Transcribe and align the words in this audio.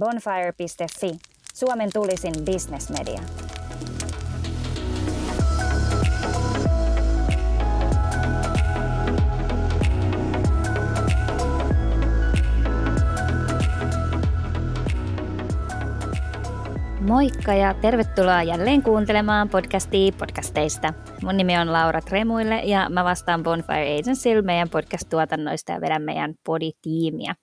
Bonfire.fi, 0.00 1.18
Suomen 1.54 1.90
tulisin 1.92 2.34
bisnesmedia. 2.44 3.20
Moikka 17.00 17.54
ja 17.54 17.74
tervetuloa 17.74 18.42
jälleen 18.42 18.82
kuuntelemaan 18.82 19.48
podcastia 19.48 20.12
podcasteista. 20.18 20.94
Mun 21.22 21.36
nimi 21.36 21.58
on 21.58 21.72
Laura 21.72 22.00
Tremuille 22.00 22.60
ja 22.64 22.90
mä 22.90 23.04
vastaan 23.04 23.42
Bonfire 23.42 23.98
Agency 23.98 24.42
meidän 24.42 24.68
podcast-tuotannoista 24.68 25.72
ja 25.72 25.80
vedän 25.80 26.02
meidän 26.02 26.34
poditiimiä. 26.44 27.34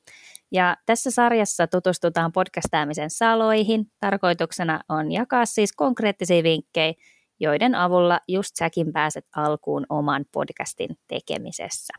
Ja 0.52 0.78
tässä 0.86 1.12
sarjassa 1.12 1.68
tutustutaan 1.68 2.32
podcastaamisen 2.32 3.10
saloihin. 3.10 3.86
Tarkoituksena 4.00 4.80
on 4.90 5.12
jakaa 5.12 5.46
siis 5.46 5.74
konkreettisia 5.74 6.44
vinkkejä, 6.44 6.94
joiden 7.40 7.76
avulla 7.76 8.20
just 8.28 8.56
säkin 8.56 8.94
pääset 8.94 9.26
alkuun 9.36 9.86
oman 9.90 10.26
podcastin 10.32 10.90
tekemisessä. 11.08 11.94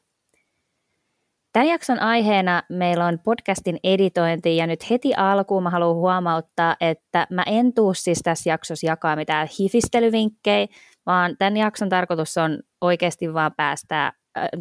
Tämän 1.53 1.69
jakson 1.69 1.99
aiheena 1.99 2.63
meillä 2.69 3.07
on 3.07 3.19
podcastin 3.19 3.79
editointi 3.85 4.57
ja 4.57 4.67
nyt 4.67 4.91
heti 4.91 5.15
alkuun 5.15 5.63
mä 5.63 5.71
haluan 5.71 5.97
huomauttaa, 5.97 6.77
että 6.81 7.27
mä 7.31 7.43
en 7.47 7.75
tuu 7.75 7.95
siis 7.95 8.19
tässä 8.19 8.51
jaksossa 8.51 8.87
jakaa 8.87 9.17
mitään 9.17 9.49
hifistelyvinkkejä, 9.61 10.67
vaan 11.07 11.37
tämän 11.39 11.57
jakson 11.57 11.89
tarkoitus 11.89 12.39
on 12.39 12.59
oikeasti 12.81 13.35
vaan 13.35 13.53
päästää 13.57 14.13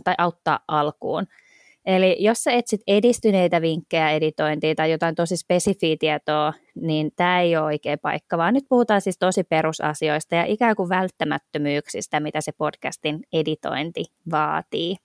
tai 0.03 0.15
auttaa 0.17 0.59
alkuun. 0.67 1.27
Eli 1.87 2.17
jos 2.19 2.43
sä 2.43 2.51
etsit 2.51 2.81
edistyneitä 2.87 3.61
vinkkejä 3.61 4.11
editointiin 4.11 4.75
tai 4.75 4.91
jotain 4.91 5.15
tosi 5.15 5.37
spesifiä 5.37 5.95
tietoa, 5.99 6.53
niin 6.75 7.11
tämä 7.15 7.41
ei 7.41 7.57
ole 7.57 7.65
oikea 7.65 7.97
paikka, 7.97 8.37
vaan 8.37 8.53
nyt 8.53 8.65
puhutaan 8.69 9.01
siis 9.01 9.17
tosi 9.17 9.43
perusasioista 9.43 10.35
ja 10.35 10.45
ikään 10.45 10.75
kuin 10.75 10.89
välttämättömyyksistä, 10.89 12.19
mitä 12.19 12.41
se 12.41 12.51
podcastin 12.51 13.19
editointi 13.33 14.05
vaatii. 14.31 14.95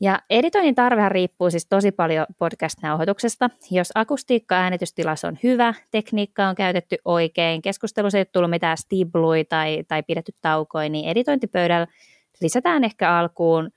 Ja 0.00 0.18
editoinnin 0.30 0.74
tarvehan 0.74 1.10
riippuu 1.10 1.50
siis 1.50 1.66
tosi 1.66 1.92
paljon 1.92 2.26
podcast-nauhoituksesta. 2.38 3.50
Jos 3.70 3.92
akustiikka 3.94 4.54
äänitystilas 4.54 5.24
on 5.24 5.38
hyvä, 5.42 5.74
tekniikka 5.90 6.48
on 6.48 6.54
käytetty 6.54 6.96
oikein, 7.04 7.62
keskustelussa 7.62 8.18
ei 8.18 8.20
ole 8.20 8.26
tullut 8.32 8.50
mitään 8.50 8.76
stiblui 8.76 9.44
tai, 9.44 9.84
tai 9.88 10.02
pidetty 10.02 10.32
taukoja, 10.42 10.88
niin 10.88 11.08
editointipöydällä 11.08 11.86
lisätään 12.40 12.84
ehkä 12.84 13.12
alkuun 13.12 13.70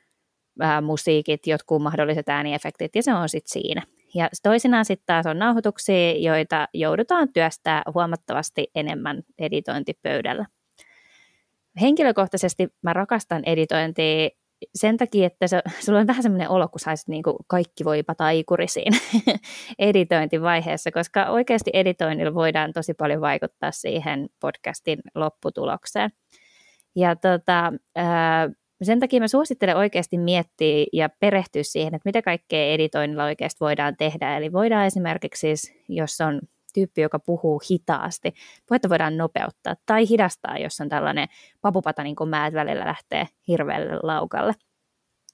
ää, 0.59 0.81
musiikit, 0.81 1.47
jotkut 1.47 1.81
mahdolliset 1.81 2.29
ääniefektit, 2.29 2.95
ja 2.95 3.03
se 3.03 3.13
on 3.13 3.29
sitten 3.29 3.51
siinä. 3.51 3.81
Ja 4.15 4.29
toisinaan 4.43 4.85
sitten 4.85 5.05
taas 5.05 5.25
on 5.25 5.39
nauhoituksia, 5.39 6.17
joita 6.17 6.67
joudutaan 6.73 7.33
työstää 7.33 7.81
huomattavasti 7.93 8.67
enemmän 8.75 9.23
editointipöydällä. 9.39 10.45
Henkilökohtaisesti 11.81 12.67
mä 12.83 12.93
rakastan 12.93 13.43
editointia 13.45 14.29
sen 14.75 14.97
takia, 14.97 15.27
että 15.27 15.47
se, 15.47 15.61
sulla 15.79 15.99
on 15.99 16.07
vähän 16.07 16.23
semmoinen 16.23 16.49
olo, 16.49 16.67
kun 16.67 16.79
saisit 16.79 17.07
niin 17.07 17.23
kaikki 17.47 17.85
voipa 17.85 18.15
taikuri 18.15 18.67
siinä 18.67 18.97
editointivaiheessa, 19.79 20.91
koska 20.91 21.25
oikeasti 21.25 21.71
editoinnilla 21.73 22.33
voidaan 22.33 22.73
tosi 22.73 22.93
paljon 22.93 23.21
vaikuttaa 23.21 23.71
siihen 23.71 24.29
podcastin 24.39 24.99
lopputulokseen. 25.15 26.09
Ja 26.95 27.15
tota, 27.15 27.73
ää, 27.95 28.49
sen 28.85 28.99
takia 28.99 29.19
mä 29.19 29.27
suosittelen 29.27 29.77
oikeasti 29.77 30.17
miettiä 30.17 30.85
ja 30.93 31.09
perehtyä 31.09 31.63
siihen, 31.63 31.95
että 31.95 32.09
mitä 32.09 32.21
kaikkea 32.21 32.73
editoinnilla 32.73 33.23
oikeasti 33.23 33.59
voidaan 33.59 33.97
tehdä. 33.97 34.37
Eli 34.37 34.53
voidaan 34.53 34.85
esimerkiksi 34.85 35.39
siis, 35.39 35.73
jos 35.89 36.21
on 36.21 36.41
tyyppi, 36.73 37.01
joka 37.01 37.19
puhuu 37.19 37.61
hitaasti, 37.71 38.33
puhetta 38.67 38.89
voidaan 38.89 39.17
nopeuttaa 39.17 39.75
tai 39.85 40.09
hidastaa, 40.09 40.57
jos 40.57 40.81
on 40.81 40.89
tällainen 40.89 41.27
papupata, 41.61 42.03
niin 42.03 42.15
kuin 42.15 42.29
mä, 42.29 42.51
välillä 42.53 42.85
lähtee 42.85 43.27
hirveälle 43.47 43.99
laukalle. 44.03 44.53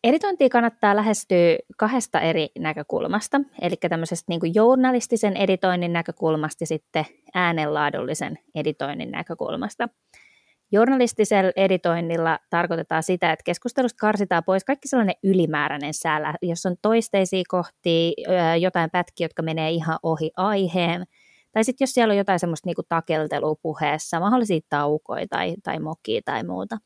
Editointia 0.03 0.49
kannattaa 0.49 0.95
lähestyä 0.95 1.57
kahdesta 1.77 2.19
eri 2.19 2.47
näkökulmasta, 2.59 3.41
eli 3.61 3.75
tämmöisestä 3.89 4.25
niin 4.29 4.39
kuin 4.39 4.55
journalistisen 4.55 5.37
editoinnin 5.37 5.93
näkökulmasta 5.93 6.63
ja 6.63 6.67
sitten 6.67 7.05
äänenlaadullisen 7.33 8.39
editoinnin 8.55 9.11
näkökulmasta. 9.11 9.89
Journalistisella 10.73 11.51
editoinnilla 11.55 12.39
tarkoitetaan 12.49 13.03
sitä, 13.03 13.31
että 13.31 13.43
keskustelusta 13.43 13.97
karsitaan 13.99 14.43
pois 14.43 14.63
kaikki 14.63 14.87
sellainen 14.87 15.15
ylimääräinen 15.23 15.93
säällä, 15.93 16.33
jos 16.41 16.65
on 16.65 16.75
toisteisia 16.81 17.43
kohtia, 17.47 18.11
jotain 18.59 18.89
pätkiä, 18.89 19.25
jotka 19.25 19.41
menee 19.41 19.69
ihan 19.69 19.99
ohi 20.03 20.31
aiheen, 20.37 21.03
tai 21.51 21.63
sitten 21.63 21.85
jos 21.85 21.93
siellä 21.93 22.11
on 22.11 22.17
jotain 22.17 22.39
semmoista 22.39 22.67
niinku 22.69 22.83
takeltelua 22.89 23.55
puheessa, 23.61 24.19
mahdollisia 24.19 24.59
taukoja 24.69 25.27
tai, 25.29 25.55
tai 25.63 25.79
mokia 25.79 26.21
tai 26.25 26.43
muuta. 26.43 26.77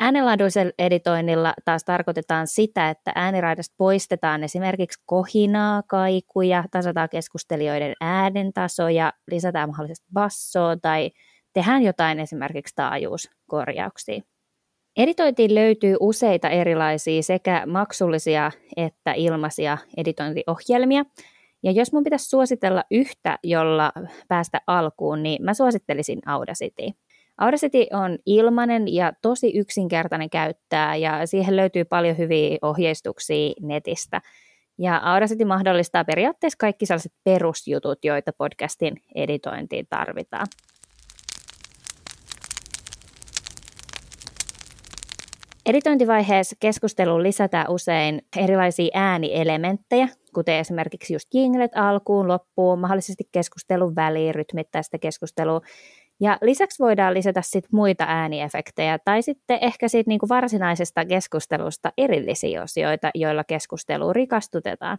Äänenlaaduisella 0.00 0.72
editoinnilla 0.78 1.54
taas 1.64 1.84
tarkoitetaan 1.84 2.46
sitä, 2.46 2.90
että 2.90 3.12
ääniraidasta 3.14 3.74
poistetaan 3.78 4.44
esimerkiksi 4.44 5.02
kohinaa, 5.06 5.82
kaikuja, 5.82 6.64
tasataan 6.70 7.08
keskustelijoiden 7.08 7.94
äänentasoja, 8.00 9.12
lisätään 9.30 9.68
mahdollisesti 9.68 10.08
bassoa 10.12 10.76
tai 10.76 11.10
tehdään 11.52 11.82
jotain 11.82 12.20
esimerkiksi 12.20 12.74
taajuuskorjauksia. 12.76 14.20
Editointiin 14.96 15.54
löytyy 15.54 15.96
useita 16.00 16.48
erilaisia 16.48 17.22
sekä 17.22 17.62
maksullisia 17.66 18.50
että 18.76 19.12
ilmaisia 19.12 19.78
editointiohjelmia, 19.96 21.04
ja 21.62 21.72
jos 21.72 21.92
mun 21.92 22.04
pitäisi 22.04 22.28
suositella 22.28 22.84
yhtä, 22.90 23.38
jolla 23.44 23.92
päästä 24.28 24.60
alkuun, 24.66 25.22
niin 25.22 25.44
mä 25.44 25.54
suosittelisin 25.54 26.18
Audacity. 26.26 26.82
Audacity 27.38 27.86
on 27.92 28.18
ilmainen 28.26 28.94
ja 28.94 29.12
tosi 29.22 29.58
yksinkertainen 29.58 30.30
käyttää 30.30 30.96
ja 30.96 31.26
siihen 31.26 31.56
löytyy 31.56 31.84
paljon 31.84 32.18
hyviä 32.18 32.58
ohjeistuksia 32.62 33.52
netistä. 33.60 34.20
Ja 34.78 35.00
Audacity 35.04 35.44
mahdollistaa 35.44 36.04
periaatteessa 36.04 36.56
kaikki 36.60 36.86
sellaiset 36.86 37.12
perusjutut, 37.24 38.04
joita 38.04 38.32
podcastin 38.38 39.02
editointiin 39.14 39.86
tarvitaan. 39.90 40.46
Editointivaiheessa 45.70 46.56
keskusteluun 46.60 47.22
lisätään 47.22 47.70
usein 47.70 48.22
erilaisia 48.36 48.90
äänielementtejä, 48.94 50.08
kuten 50.34 50.54
esimerkiksi 50.54 51.12
just 51.12 51.34
jinglet 51.34 51.70
alkuun, 51.74 52.28
loppuun, 52.28 52.78
mahdollisesti 52.78 53.24
keskustelun 53.32 53.96
väliin, 53.96 54.34
rytmittää 54.34 54.82
sitä 54.82 54.98
keskustelua. 54.98 55.60
Ja 56.20 56.38
lisäksi 56.42 56.82
voidaan 56.82 57.14
lisätä 57.14 57.42
sit 57.42 57.64
muita 57.72 58.04
ääniefektejä 58.08 58.98
tai 58.98 59.22
sitten 59.22 59.58
ehkä 59.60 59.88
siitä 59.88 60.08
niinku 60.08 60.28
varsinaisesta 60.28 61.04
keskustelusta 61.04 61.92
erillisiä 61.98 62.62
osioita, 62.62 63.10
joilla 63.14 63.44
keskustelu 63.44 64.12
rikastutetaan. 64.12 64.98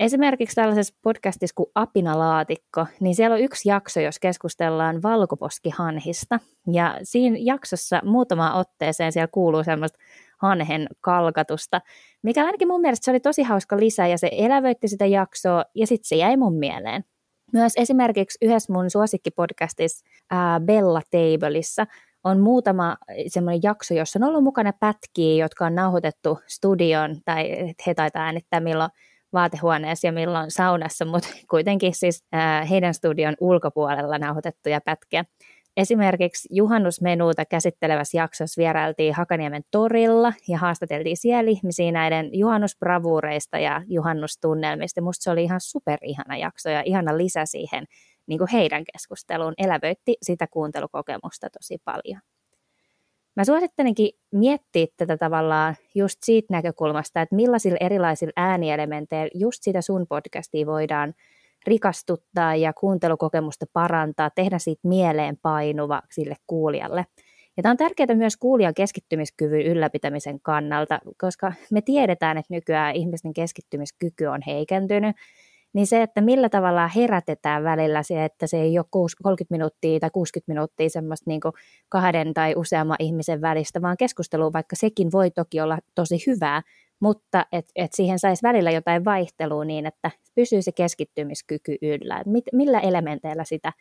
Esimerkiksi 0.00 0.54
tällaisessa 0.54 0.94
podcastissa 1.02 1.54
kuin 1.54 1.70
Apinalaatikko, 1.74 2.86
niin 3.00 3.14
siellä 3.14 3.34
on 3.34 3.40
yksi 3.40 3.68
jakso, 3.68 4.00
jos 4.00 4.18
keskustellaan 4.18 5.02
valkoposkihanhista. 5.02 6.40
Ja 6.72 6.98
siinä 7.02 7.36
jaksossa 7.40 8.00
muutama 8.04 8.54
otteeseen 8.54 9.12
siellä 9.12 9.28
kuuluu 9.32 9.64
semmoista 9.64 9.98
hanhen 10.38 10.86
kalkatusta, 11.00 11.80
mikä 12.22 12.44
ainakin 12.44 12.68
mun 12.68 12.80
mielestä 12.80 13.04
se 13.04 13.10
oli 13.10 13.20
tosi 13.20 13.42
hauska 13.42 13.76
lisä 13.76 14.06
ja 14.06 14.18
se 14.18 14.30
elävöitti 14.32 14.88
sitä 14.88 15.06
jaksoa 15.06 15.64
ja 15.74 15.86
sitten 15.86 16.08
se 16.08 16.16
jäi 16.16 16.36
mun 16.36 16.54
mieleen. 16.54 17.04
Myös 17.52 17.72
esimerkiksi 17.76 18.38
yhdessä 18.42 18.72
mun 18.72 18.90
suosikkipodcastissa 18.90 20.06
ää, 20.30 20.60
Bella 20.60 21.00
Tableissa 21.10 21.86
on 22.24 22.40
muutama 22.40 22.96
semmoinen 23.26 23.60
jakso, 23.62 23.94
jossa 23.94 24.18
on 24.18 24.28
ollut 24.28 24.44
mukana 24.44 24.72
pätkiä, 24.80 25.44
jotka 25.44 25.66
on 25.66 25.74
nauhoitettu 25.74 26.38
studion, 26.46 27.16
tai 27.24 27.74
he 27.86 27.94
taitaa 27.94 28.22
äänittää 28.22 28.60
milloin 28.60 28.90
vaatehuoneessa 29.32 30.06
ja 30.06 30.12
milloin 30.12 30.50
saunassa, 30.50 31.04
mutta 31.04 31.28
kuitenkin 31.50 31.94
siis 31.94 32.24
heidän 32.70 32.94
studion 32.94 33.34
ulkopuolella 33.40 34.18
nauhoitettuja 34.18 34.80
pätkiä. 34.80 35.24
Esimerkiksi 35.76 36.48
juhannusmenuuta 36.50 37.44
käsittelevässä 37.44 38.16
jaksossa 38.18 38.60
vierailtiin 38.60 39.14
Hakaniemen 39.14 39.62
torilla 39.70 40.32
ja 40.48 40.58
haastateltiin 40.58 41.16
siellä 41.16 41.50
ihmisiä 41.50 41.92
näiden 41.92 42.30
juhannusbravuureista 42.32 43.58
ja 43.58 43.82
juhannustunnelmista. 43.88 45.00
Musta 45.00 45.22
se 45.22 45.30
oli 45.30 45.44
ihan 45.44 45.60
superihana 45.60 46.36
jakso 46.36 46.70
ja 46.70 46.82
ihana 46.84 47.16
lisä 47.16 47.46
siihen 47.46 47.84
niin 48.26 48.38
kuin 48.38 48.50
heidän 48.52 48.84
keskusteluun. 48.92 49.54
Elävöitti 49.58 50.16
sitä 50.22 50.46
kuuntelukokemusta 50.46 51.50
tosi 51.50 51.78
paljon. 51.84 52.20
Mä 53.38 53.44
suosittelenkin 53.44 54.10
miettiä 54.32 54.86
tätä 54.96 55.16
tavallaan 55.16 55.74
just 55.94 56.18
siitä 56.22 56.54
näkökulmasta, 56.54 57.20
että 57.20 57.36
millaisilla 57.36 57.76
erilaisilla 57.80 58.32
äänielementeillä 58.36 59.30
just 59.34 59.62
sitä 59.62 59.82
sun 59.82 60.06
podcastia 60.08 60.66
voidaan 60.66 61.14
rikastuttaa 61.66 62.56
ja 62.56 62.72
kuuntelukokemusta 62.72 63.66
parantaa, 63.72 64.30
tehdä 64.30 64.58
siitä 64.58 64.88
mieleen 64.88 65.36
painuva 65.42 66.02
sille 66.10 66.34
kuulijalle. 66.46 67.06
Ja 67.56 67.62
tämä 67.62 67.70
on 67.70 67.76
tärkeää 67.76 68.14
myös 68.14 68.36
kuulijan 68.36 68.74
keskittymiskyvyn 68.74 69.66
ylläpitämisen 69.66 70.40
kannalta, 70.40 71.00
koska 71.20 71.52
me 71.70 71.80
tiedetään, 71.82 72.38
että 72.38 72.54
nykyään 72.54 72.96
ihmisten 72.96 73.34
keskittymiskyky 73.34 74.24
on 74.24 74.40
heikentynyt, 74.46 75.16
niin 75.72 75.86
se, 75.86 76.02
että 76.02 76.20
millä 76.20 76.48
tavalla 76.48 76.88
herätetään 76.88 77.64
välillä 77.64 78.02
se, 78.02 78.24
että 78.24 78.46
se 78.46 78.60
ei 78.60 78.78
ole 78.78 78.86
30 78.90 79.54
minuuttia 79.54 80.00
tai 80.00 80.10
60 80.10 80.52
minuuttia 80.52 80.90
semmoista 80.90 81.30
niin 81.30 81.40
kahden 81.88 82.34
tai 82.34 82.54
useamman 82.56 82.96
ihmisen 82.98 83.40
välistä, 83.40 83.82
vaan 83.82 83.96
keskustelu, 83.96 84.52
vaikka 84.52 84.76
sekin 84.76 85.12
voi 85.12 85.30
toki 85.30 85.60
olla 85.60 85.78
tosi 85.94 86.22
hyvää, 86.26 86.62
mutta 87.00 87.46
että 87.52 87.72
et 87.76 87.92
siihen 87.92 88.18
saisi 88.18 88.42
välillä 88.42 88.70
jotain 88.70 89.04
vaihtelua 89.04 89.64
niin, 89.64 89.86
että 89.86 90.10
pysyy 90.34 90.62
se 90.62 90.72
keskittymiskyky 90.72 91.76
yllä, 91.82 92.16
että 92.16 92.30
mit, 92.30 92.44
millä 92.52 92.80
elementeillä 92.80 93.44
sitä 93.44 93.72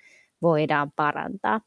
voidaan 0.41 0.91
parantaa. 0.95 1.61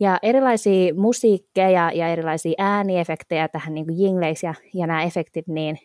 Ja 0.00 0.18
erilaisia 0.22 0.94
musiikkeja 0.94 1.90
ja 1.94 2.08
erilaisia 2.08 2.54
ääniefektejä 2.58 3.48
tähän 3.48 3.74
niin 3.74 3.98
jingleis 3.98 4.42
ja, 4.42 4.54
ja 4.74 4.86
nämä 4.86 5.02
efektit, 5.02 5.48
niin 5.48 5.78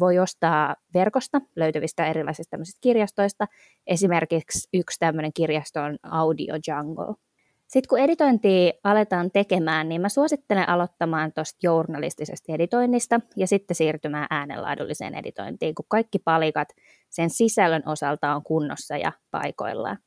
voi 0.00 0.18
ostaa 0.18 0.76
verkosta 0.94 1.40
löytyvistä 1.56 2.06
erilaisista 2.06 2.56
kirjastoista. 2.80 3.46
Esimerkiksi 3.86 4.68
yksi 4.74 4.98
tämmöinen 4.98 5.32
kirjasto 5.32 5.80
on 5.80 5.96
Audio 6.02 6.54
Jungle. 6.68 7.14
Sitten 7.66 7.88
kun 7.88 7.98
editointia 7.98 8.72
aletaan 8.84 9.30
tekemään, 9.30 9.88
niin 9.88 10.00
mä 10.00 10.08
suosittelen 10.08 10.68
aloittamaan 10.68 11.32
tuosta 11.32 11.58
journalistisesta 11.62 12.52
editoinnista 12.52 13.20
ja 13.36 13.46
sitten 13.46 13.74
siirtymään 13.74 14.26
äänenlaadulliseen 14.30 15.14
editointiin, 15.14 15.74
kun 15.74 15.84
kaikki 15.88 16.18
palikat 16.18 16.68
sen 17.10 17.30
sisällön 17.30 17.82
osalta 17.86 18.34
on 18.34 18.42
kunnossa 18.42 18.96
ja 18.96 19.12
paikoillaan. 19.30 19.98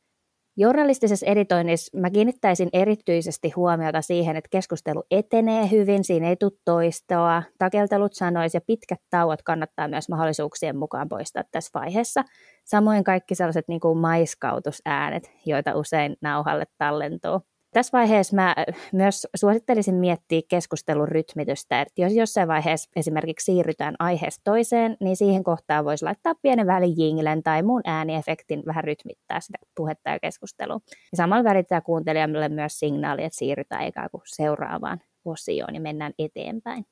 Journalistisessa 0.57 1.25
editoinnissa 1.25 1.97
mä 1.97 2.09
kiinnittäisin 2.09 2.69
erityisesti 2.73 3.50
huomiota 3.50 4.01
siihen, 4.01 4.35
että 4.35 4.47
keskustelu 4.51 5.03
etenee 5.11 5.71
hyvin, 5.71 6.03
siinä 6.03 6.29
ei 6.29 6.35
tule 6.35 6.51
toistoa, 6.65 7.44
takeltelut 7.57 8.13
sanois 8.13 8.53
ja 8.53 8.61
pitkät 8.61 9.00
tauot 9.09 9.41
kannattaa 9.41 9.88
myös 9.88 10.09
mahdollisuuksien 10.09 10.77
mukaan 10.77 11.09
poistaa 11.09 11.44
tässä 11.51 11.79
vaiheessa. 11.79 12.23
Samoin 12.65 13.03
kaikki 13.03 13.35
sellaiset 13.35 13.67
niin 13.67 13.79
kuin 13.79 13.97
maiskautusäänet, 13.97 15.31
joita 15.45 15.75
usein 15.75 16.15
nauhalle 16.21 16.65
tallentuu. 16.77 17.52
Tässä 17.73 17.97
vaiheessa 17.97 18.35
mä 18.35 18.55
äh, 18.57 18.75
myös 18.91 19.27
suosittelisin 19.35 19.95
miettiä 19.95 20.41
keskustelun 20.47 21.07
rytmitystä, 21.07 21.81
että 21.81 22.01
jos 22.01 22.13
jossain 22.13 22.47
vaiheessa 22.47 22.89
esimerkiksi 22.95 23.45
siirrytään 23.45 23.95
aiheesta 23.99 24.41
toiseen, 24.43 24.97
niin 24.99 25.15
siihen 25.15 25.43
kohtaan 25.43 25.85
voisi 25.85 26.05
laittaa 26.05 26.35
pienen 26.41 26.67
välijinglen 26.67 27.43
tai 27.43 27.63
muun 27.63 27.81
ääniefektin 27.85 28.63
vähän 28.65 28.83
rytmittää 28.83 29.39
sitä 29.39 29.57
puhetta 29.75 30.09
ja 30.09 30.19
keskustelua. 30.19 30.79
Ja 31.11 31.17
samalla 31.17 31.43
välittää 31.43 31.81
kuuntelijalle 31.81 32.49
myös 32.49 32.79
signaali, 32.79 33.23
että 33.23 33.37
siirrytään 33.37 33.87
ikään 33.87 34.09
kuin 34.11 34.21
seuraavaan 34.25 35.01
osioon 35.25 35.75
ja 35.75 35.81
mennään 35.81 36.13
eteenpäin. 36.19 36.85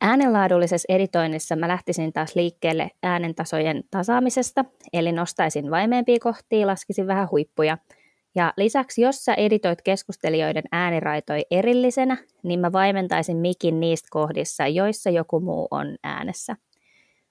Äänenlaadullisessa 0.00 0.86
editoinnissa 0.88 1.56
mä 1.56 1.68
lähtisin 1.68 2.12
taas 2.12 2.36
liikkeelle 2.36 2.90
äänentasojen 3.02 3.84
tasaamisesta, 3.90 4.64
eli 4.92 5.12
nostaisin 5.12 5.70
vaimeempia 5.70 6.18
kohtia, 6.20 6.66
laskisin 6.66 7.06
vähän 7.06 7.28
huippuja– 7.30 7.78
ja 8.34 8.52
lisäksi, 8.56 9.02
jos 9.02 9.24
sä 9.24 9.34
editoit 9.34 9.82
keskustelijoiden 9.82 10.64
ääniraitoi 10.72 11.42
erillisenä, 11.50 12.16
niin 12.42 12.60
mä 12.60 12.72
vaimentaisin 12.72 13.36
mikin 13.36 13.80
niistä 13.80 14.08
kohdissa, 14.10 14.66
joissa 14.66 15.10
joku 15.10 15.40
muu 15.40 15.68
on 15.70 15.96
äänessä. 16.02 16.56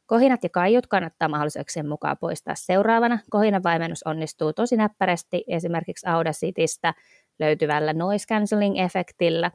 Kohinat 0.06 0.44
ja 0.44 0.50
kaiut 0.50 0.88
kannattaa 0.88 1.28
mahdollisuuksien 1.28 1.88
mukaan 1.88 2.18
poistaa 2.20 2.56
seuraavana. 2.58 3.20
Kohinan 3.30 3.64
vaimennus 3.64 4.04
onnistuu 4.04 4.54
tosi 4.54 4.78
näppärästi 4.78 5.44
esimerkiksi 5.48 6.08
Audacitystä 6.08 6.94
löytyvällä 7.40 7.94
noise 7.94 8.26
cancelling-efektillä, 8.34 9.52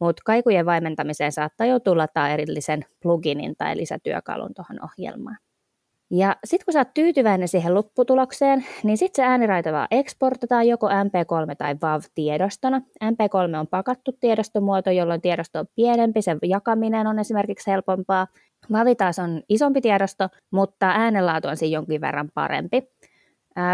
mutta 0.00 0.22
kaikujen 0.24 0.66
vaimentamiseen 0.66 1.32
saattaa 1.32 1.66
joutua 1.66 1.96
lataa 1.96 2.28
erillisen 2.28 2.84
pluginin 3.02 3.56
tai 3.56 3.76
lisätyökalun 3.76 4.54
tuohon 4.54 4.78
ohjelmaan. 4.84 5.38
Ja 6.10 6.36
sitten 6.44 6.64
kun 6.64 6.72
sä 6.72 6.78
oot 6.78 6.94
tyytyväinen 6.94 7.48
siihen 7.48 7.74
lopputulokseen, 7.74 8.66
niin 8.82 8.98
sitten 8.98 9.16
se 9.24 9.28
ääniraita 9.28 9.72
vaan 9.72 9.86
eksportataan 9.90 10.68
joko 10.68 10.88
MP3 10.88 11.56
tai 11.58 11.74
WAV-tiedostona. 11.74 12.82
MP3 13.04 13.58
on 13.60 13.66
pakattu 13.66 14.12
tiedostomuoto, 14.20 14.90
jolloin 14.90 15.20
tiedosto 15.20 15.58
on 15.58 15.66
pienempi, 15.74 16.22
sen 16.22 16.38
jakaminen 16.42 17.06
on 17.06 17.18
esimerkiksi 17.18 17.70
helpompaa. 17.70 18.26
WAV 18.72 18.86
taas 18.98 19.18
on 19.18 19.42
isompi 19.48 19.80
tiedosto, 19.80 20.28
mutta 20.50 20.86
äänenlaatu 20.86 21.48
on 21.48 21.56
siinä 21.56 21.74
jonkin 21.74 22.00
verran 22.00 22.30
parempi. 22.34 22.82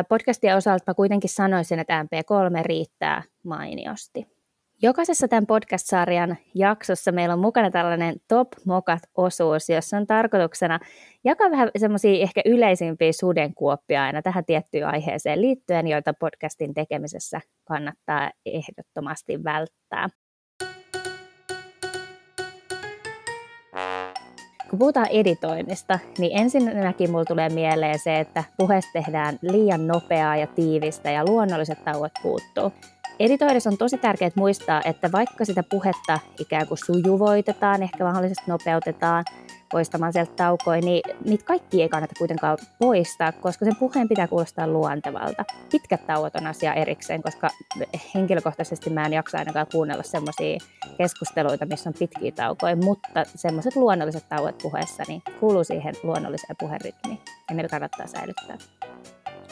Podcastien 0.08 0.56
osalta 0.56 0.94
kuitenkin 0.94 1.30
sanoisin, 1.30 1.78
että 1.78 2.02
MP3 2.02 2.62
riittää 2.62 3.22
mainiosti. 3.44 4.26
Jokaisessa 4.84 5.28
tämän 5.28 5.46
podcast-sarjan 5.46 6.36
jaksossa 6.54 7.12
meillä 7.12 7.32
on 7.32 7.40
mukana 7.40 7.70
tällainen 7.70 8.14
Top 8.28 8.48
Mokat-osuus, 8.66 9.68
jossa 9.68 9.96
on 9.96 10.06
tarkoituksena 10.06 10.78
jakaa 11.24 11.50
vähän 11.50 11.70
semmoisia 11.76 12.22
ehkä 12.22 12.42
yleisimpiä 12.44 13.12
sudenkuoppia 13.12 14.04
aina 14.04 14.22
tähän 14.22 14.44
tiettyyn 14.44 14.86
aiheeseen 14.86 15.40
liittyen, 15.40 15.88
joita 15.88 16.14
podcastin 16.14 16.74
tekemisessä 16.74 17.40
kannattaa 17.64 18.30
ehdottomasti 18.46 19.44
välttää. 19.44 20.08
Kun 24.70 24.78
puhutaan 24.78 25.08
editoinnista, 25.10 25.98
niin 26.18 26.40
ensinnäkin 26.40 27.10
mulla 27.10 27.24
tulee 27.24 27.48
mieleen 27.48 27.98
se, 27.98 28.20
että 28.20 28.44
puheesta 28.58 28.90
tehdään 28.92 29.38
liian 29.42 29.86
nopeaa 29.86 30.36
ja 30.36 30.46
tiivistä 30.46 31.10
ja 31.10 31.24
luonnolliset 31.24 31.84
tauot 31.84 32.12
puuttuu. 32.22 32.72
Editoidessa 33.18 33.70
on 33.70 33.78
tosi 33.78 33.98
tärkeää 33.98 34.30
muistaa, 34.34 34.82
että 34.84 35.12
vaikka 35.12 35.44
sitä 35.44 35.62
puhetta 35.62 36.18
ikään 36.38 36.66
kuin 36.66 36.78
sujuvoitetaan, 36.78 37.82
ehkä 37.82 38.04
mahdollisesti 38.04 38.44
nopeutetaan 38.46 39.24
poistamaan 39.72 40.12
sieltä 40.12 40.32
taukoja, 40.36 40.80
niin 40.80 41.02
niitä 41.24 41.44
kaikki 41.44 41.82
ei 41.82 41.88
kannata 41.88 42.14
kuitenkaan 42.18 42.58
poistaa, 42.78 43.32
koska 43.32 43.64
sen 43.64 43.76
puheen 43.76 44.08
pitää 44.08 44.28
kuulostaa 44.28 44.66
luontevalta. 44.66 45.44
Pitkät 45.72 46.06
tauot 46.06 46.36
on 46.36 46.46
asia 46.46 46.74
erikseen, 46.74 47.22
koska 47.22 47.48
henkilökohtaisesti 48.14 48.90
mä 48.90 49.06
en 49.06 49.12
jaksa 49.12 49.38
ainakaan 49.38 49.66
kuunnella 49.72 50.02
semmoisia 50.02 50.58
keskusteluita, 50.98 51.66
missä 51.66 51.90
on 51.90 51.94
pitkiä 51.98 52.32
taukoja, 52.32 52.76
mutta 52.76 53.24
semmoiset 53.34 53.76
luonnolliset 53.76 54.28
tauot 54.28 54.58
puheessa 54.58 55.02
niin 55.08 55.22
kuuluu 55.40 55.64
siihen 55.64 55.94
luonnolliseen 56.02 56.56
puherytmiin 56.58 57.18
ja 57.50 57.56
ne 57.56 57.68
kannattaa 57.68 58.06
säilyttää. 58.06 58.56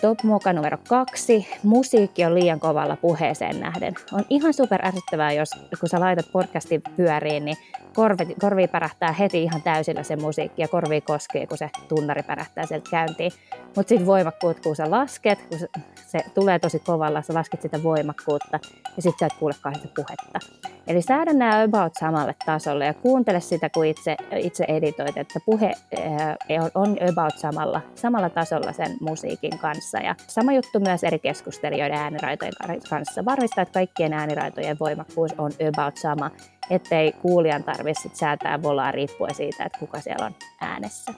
Top 0.00 0.22
Moka 0.22 0.52
numero 0.52 0.78
kaksi. 0.88 1.46
Musiikki 1.62 2.24
on 2.24 2.34
liian 2.34 2.60
kovalla 2.60 2.96
puheeseen 2.96 3.60
nähden. 3.60 3.94
On 4.12 4.24
ihan 4.30 4.54
super 4.54 4.86
ärsyttävää, 4.86 5.32
jos 5.32 5.50
kun 5.80 5.88
sä 5.88 6.00
laitat 6.00 6.32
podcastin 6.32 6.82
pyöriin, 6.96 7.44
niin 7.44 7.56
korvi, 7.94 8.34
korvi 8.40 8.68
pärähtää 8.68 9.12
heti 9.12 9.42
ihan 9.42 9.62
täysillä 9.62 10.02
se 10.02 10.16
musiikki 10.16 10.62
ja 10.62 10.68
korvi 10.68 11.00
koskee, 11.00 11.46
kun 11.46 11.58
se 11.58 11.70
tunnari 11.88 12.22
pärähtää 12.22 12.66
sieltä 12.66 12.90
käyntiin. 12.90 13.32
Mutta 13.76 13.88
sitten 13.88 14.06
voimakkuut, 14.06 14.60
kun 14.60 14.76
sä 14.76 14.90
lasket, 14.90 15.38
kun 15.48 15.58
se, 15.58 15.68
se 16.06 16.18
tulee 16.34 16.58
tosi 16.58 16.78
kovalla, 16.78 17.22
sä 17.22 17.34
lasket 17.34 17.62
sitä 17.62 17.82
voimakkuutta 17.82 18.60
ja 18.96 19.02
sitten 19.02 19.18
sä 19.20 19.26
et 19.26 19.38
kuulekaan 19.38 19.74
sitä 19.74 19.88
puhetta. 19.96 20.38
Eli 20.86 21.02
säädä 21.02 21.32
nämä 21.32 21.62
about 21.62 21.92
samalle 22.00 22.34
tasolle 22.46 22.86
ja 22.86 22.94
kuuntele 22.94 23.40
sitä, 23.40 23.70
kun 23.70 23.86
itse, 23.86 24.16
itse 24.36 24.64
editoit, 24.68 25.16
että 25.16 25.40
puhe 25.46 25.72
äh, 25.98 26.70
on 26.74 26.96
about 27.10 27.38
samalla, 27.38 27.80
samalla 27.94 28.30
tasolla 28.30 28.72
sen 28.72 28.96
musiikin 29.00 29.58
kanssa. 29.58 29.98
Ja 29.98 30.14
sama 30.26 30.52
juttu 30.52 30.80
myös 30.80 31.04
eri 31.04 31.18
keskustelijoiden 31.18 31.98
ääniraitojen 31.98 32.52
kanssa. 32.90 33.24
Varmista, 33.24 33.62
että 33.62 33.72
kaikkien 33.72 34.12
ääniraitojen 34.12 34.76
voimakkuus 34.80 35.30
on 35.38 35.52
about 35.68 35.96
sama, 35.96 36.30
ettei 36.70 37.12
kuulijan 37.12 37.64
tarvitse 37.80 38.10
säätää 38.12 38.62
volaa 38.62 38.92
riippuen 38.92 39.34
siitä, 39.34 39.64
että 39.64 39.78
kuka 39.78 40.00
siellä 40.00 40.26
on 40.26 40.34
äänessä. 40.60 41.12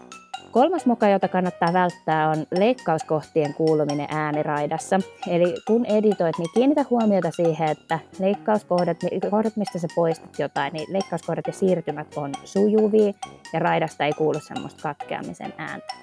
Kolmas 0.50 0.86
moka, 0.86 1.08
jota 1.08 1.28
kannattaa 1.28 1.72
välttää, 1.72 2.28
on 2.28 2.46
leikkauskohtien 2.58 3.54
kuuluminen 3.54 4.06
ääniraidassa. 4.10 5.00
Eli 5.30 5.54
kun 5.66 5.86
editoit, 5.86 6.38
niin 6.38 6.50
kiinnitä 6.54 6.84
huomiota 6.90 7.30
siihen, 7.30 7.68
että 7.68 7.98
leikkauskohdat, 8.18 8.96
kohdat, 9.30 9.56
mistä 9.56 9.78
sä 9.78 9.88
poistat 9.94 10.38
jotain, 10.38 10.72
niin 10.72 10.92
leikkauskohdat 10.92 11.46
ja 11.46 11.52
siirtymät 11.52 12.16
on 12.16 12.30
sujuvia 12.44 13.12
ja 13.52 13.58
raidasta 13.58 14.04
ei 14.04 14.12
kuulu 14.12 14.40
semmoista 14.40 14.82
katkeamisen 14.82 15.54
ääntä. 15.58 15.94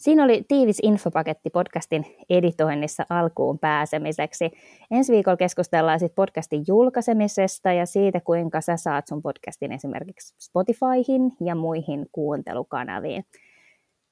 Siinä 0.00 0.24
oli 0.24 0.44
tiivis 0.48 0.78
infopaketti 0.82 1.50
podcastin 1.50 2.04
editoinnissa 2.30 3.06
alkuun 3.10 3.58
pääsemiseksi. 3.58 4.50
Ensi 4.90 5.12
viikolla 5.12 5.36
keskustellaan 5.36 6.00
sitten 6.00 6.14
podcastin 6.14 6.64
julkaisemisesta 6.66 7.72
ja 7.72 7.86
siitä, 7.86 8.20
kuinka 8.20 8.60
sä 8.60 8.76
saat 8.76 9.06
sun 9.06 9.22
podcastin 9.22 9.72
esimerkiksi 9.72 10.34
Spotifyhin 10.38 11.32
ja 11.40 11.54
muihin 11.54 12.06
kuuntelukanaviin. 12.12 13.24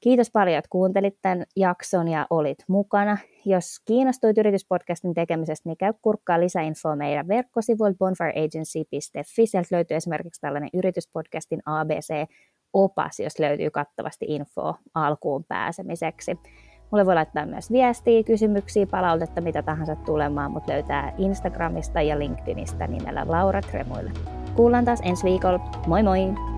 Kiitos 0.00 0.30
paljon, 0.30 0.58
että 0.58 0.68
kuuntelit 0.70 1.14
tämän 1.22 1.44
jakson 1.56 2.08
ja 2.08 2.26
olit 2.30 2.58
mukana. 2.68 3.18
Jos 3.44 3.80
kiinnostuit 3.84 4.38
yrityspodcastin 4.38 5.14
tekemisestä, 5.14 5.68
niin 5.68 5.76
käy 5.76 5.92
kurkkaa 6.02 6.40
lisäinfoa 6.40 6.96
meidän 6.96 7.28
verkkosivuilta 7.28 7.98
bonfireagency.fi. 7.98 9.46
Sieltä 9.46 9.76
löytyy 9.76 9.96
esimerkiksi 9.96 10.40
tällainen 10.40 10.70
yrityspodcastin 10.74 11.60
ABC 11.66 12.08
opas, 12.72 13.20
jos 13.20 13.38
löytyy 13.38 13.70
kattavasti 13.70 14.26
infoa 14.28 14.74
alkuun 14.94 15.44
pääsemiseksi. 15.44 16.38
Mulle 16.90 17.06
voi 17.06 17.14
laittaa 17.14 17.46
myös 17.46 17.72
viestiä, 17.72 18.22
kysymyksiä, 18.22 18.86
palautetta, 18.86 19.40
mitä 19.40 19.62
tahansa 19.62 19.96
tulemaan, 19.96 20.50
mutta 20.50 20.72
löytää 20.72 21.12
Instagramista 21.18 22.02
ja 22.02 22.18
LinkedInistä 22.18 22.86
nimellä 22.86 23.24
Laura 23.26 23.60
Tremuille. 23.60 24.10
kuullaan 24.56 24.84
taas 24.84 25.00
ensi 25.02 25.24
viikolla. 25.24 25.58
Moi 25.86 26.02
moi! 26.02 26.57